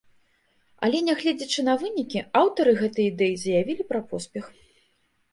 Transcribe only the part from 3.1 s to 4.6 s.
ідэі заявілі пра поспех.